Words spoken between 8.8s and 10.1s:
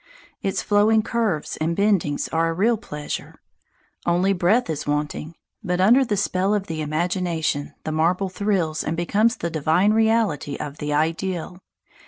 and becomes the divine